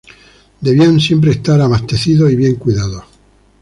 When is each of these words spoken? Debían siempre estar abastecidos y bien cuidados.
Debían 0.61 0.99
siempre 0.99 1.29
estar 1.29 1.61
abastecidos 1.61 2.31
y 2.31 2.35
bien 2.35 2.55
cuidados. 2.55 3.03